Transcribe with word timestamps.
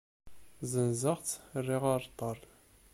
Zzenzeɣ-tt, 0.63 1.31
rriɣ 1.65 1.83
areṭṭal. 1.93 2.37